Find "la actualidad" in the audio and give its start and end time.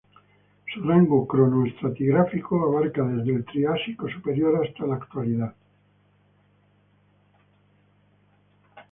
4.87-5.53